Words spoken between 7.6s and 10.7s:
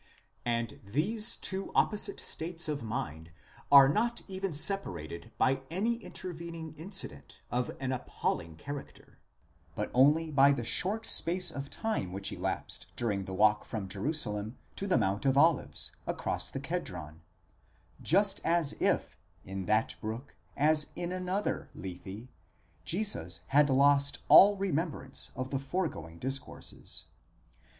an appalling character, but only by the